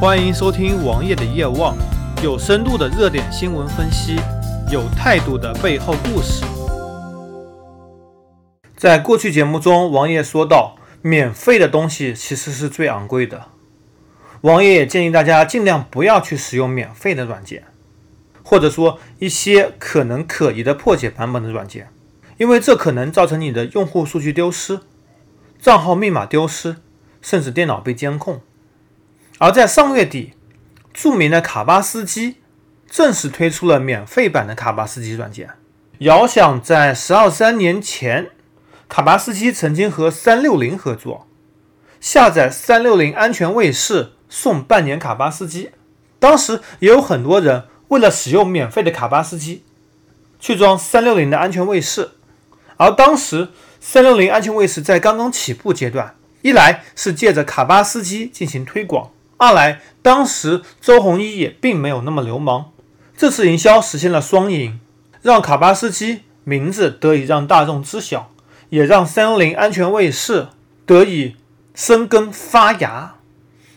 [0.00, 1.76] 欢迎收听王爷的夜望，
[2.22, 4.16] 有深度的热点新闻分析，
[4.72, 6.42] 有态度的背后故事。
[8.74, 13.48] 在过去节目中，王爷说到，免费的东西其实是最昂贵的。
[14.40, 17.64] 王爷也建议大家尽量不要去使用免费的软件，
[18.42, 21.90] 或者说一些可能可疑的破解版本的软件，
[22.38, 24.80] 因为这可能造成你的用户数据丢失、
[25.60, 26.76] 账号密码丢失，
[27.20, 28.40] 甚至电脑被监控。
[29.40, 30.34] 而在上月底，
[30.92, 32.36] 著名的卡巴斯基
[32.90, 35.48] 正式推出了免费版的卡巴斯基软件。
[36.00, 38.32] 遥想在十二三年前，
[38.86, 41.26] 卡巴斯基曾经和三六零合作，
[42.00, 45.70] 下载三六零安全卫士送半年卡巴斯基。
[46.18, 49.64] 当时也有很多人为了使用免费的卡巴斯基，
[50.38, 52.10] 去装三六零的安全卫士。
[52.76, 53.48] 而当时
[53.80, 59.10] 三六零安全卫士在刚刚起步阶段，一来是借着卡巴斯基进行推广。
[59.42, 62.72] 二来，当时周鸿祎也并没有那么流氓，
[63.16, 64.78] 这次营销实现了双赢，
[65.22, 68.30] 让卡巴斯基名字得以让大众知晓，
[68.68, 70.48] 也让三六零安全卫士
[70.84, 71.36] 得以
[71.74, 73.14] 生根发芽。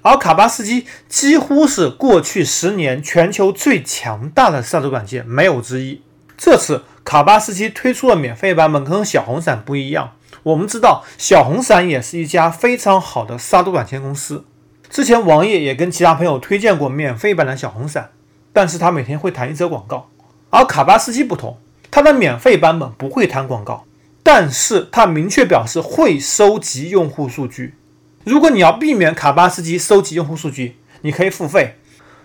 [0.00, 6.00] 而卡巴斯基几乎是过去十年全球最强大的杀毒软件，没有之一。
[6.38, 10.12] 这次卡巴斯基推出了免费版本，跟小红伞不一样。
[10.42, 14.46] 我们知道，小红伞也是一家非常好的杀毒软件公司。
[14.90, 18.10] 之前王爷也跟其他朋友推荐过免费版的小红伞，
[18.52, 20.10] 但是他每天会弹一则广告。
[20.50, 21.58] 而卡巴斯基不同，
[21.92, 23.84] 它的免费版本不会弹广告，
[24.24, 27.76] 但是它明确表示会收集用户数据。
[28.24, 31.76] 如果你要避免卡巴斯基收集用户数据，你可以付费，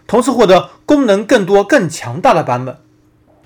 [0.08, 2.76] 同时获得功能更多、更强大的版本。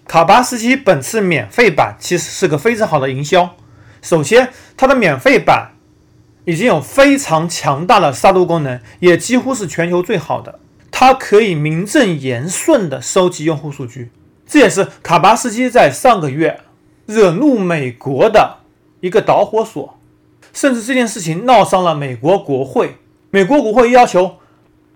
[0.08, 3.58] 卡巴斯基本次免费版其实是个非常好的营销。
[4.02, 5.72] 首先，它的免费版。
[6.46, 10.60] 已经有非常强大的杀毒功能，也几乎是全球最好的。
[10.92, 14.12] 它可以名正言顺地收集用户数据，
[14.46, 16.62] 这也是卡巴斯基在上个月
[17.06, 18.58] 惹怒美国的
[19.02, 19.98] 一个导火索。
[20.52, 22.98] 甚至这件事情闹上了美国国会，
[23.30, 24.38] 美国国会要求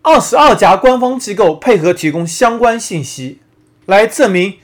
[0.01, 3.39] 二十二家官方机构配合提供相关信息，
[3.85, 4.56] 来证明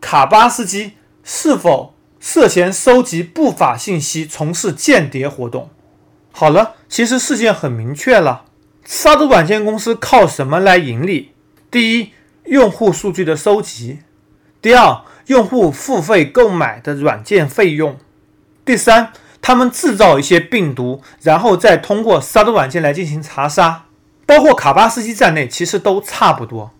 [0.00, 0.92] 卡巴斯基
[1.22, 5.68] 是否涉嫌收集不法信息，从事间谍活动。
[6.40, 8.44] 好了，其实事件很明确了，
[8.84, 11.32] 杀毒软件公司靠什么来盈利？
[11.68, 12.12] 第一，
[12.44, 14.04] 用户数据的收集；
[14.62, 17.94] 第二，用户付费购买的软件费用；
[18.64, 19.12] 第三，
[19.42, 23.86] 他们制造一些病毒，然后再通过杀毒软件来进行查杀。
[24.24, 26.70] 包括卡巴斯基在内，其实都差不多，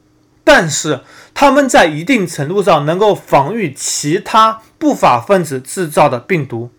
[0.44, 1.00] 但是
[1.34, 6.70] 他们在一定程度上能够防御其他不法分子制造的病毒。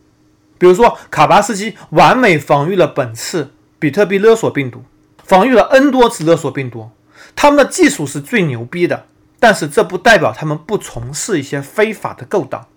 [0.59, 4.83] 比如说，卡巴斯基完美防御了本次比特币勒索病毒，
[5.23, 6.91] 防御了 N 多次勒索病毒。
[7.35, 9.05] 他们的技术是最牛逼的，
[9.39, 12.67] 但是这不代表他们不从事一些非法的勾当。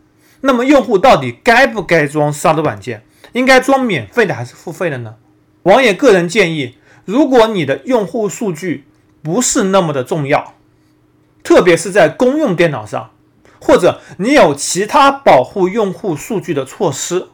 [0.43, 3.05] 那么，用户到底该不该装杀毒软件？
[3.33, 5.17] 应该装免费的还是付费的呢？
[5.65, 8.85] 王爷个人建议，如果你的用户数据
[9.23, 10.55] 不是那么的重要，
[11.43, 13.11] 特别是在公用电脑上，
[13.61, 17.29] 或者你有其他保护用户数据的措施。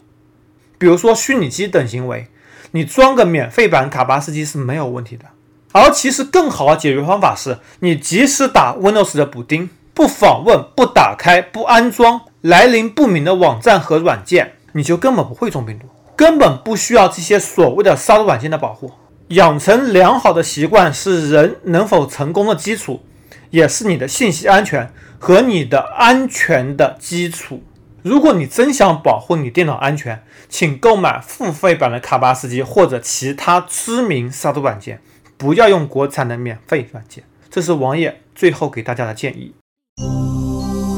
[0.79, 2.29] 比如说虚拟机等行为，
[2.71, 5.25] 你装个免费版卡巴斯基是没有问题的。
[5.73, 15.87] 而其实更好的解决方法是，你及时打 Windows 的补丁，不访问、不打开、不安装来历不明的网站和软件，你就根本不会中病毒，
[16.17, 18.91] 根本不需要这些所谓的杀毒软件的保护。
[19.29, 23.03] 养成良好的习惯是人能否成功的基础，
[23.51, 27.63] 也是你的信息安全和你的安全的基础。
[28.03, 35.01] 如果你真想保护你电脑安全，请购买付费版的卡巴斯基或者其他知名杀毒软件，
[35.37, 37.25] 不要用国产的免费软件。
[37.51, 39.55] 这是王爷最后给大家的建议。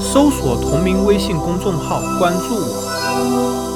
[0.00, 3.69] 搜索同名微信公众号，关注我。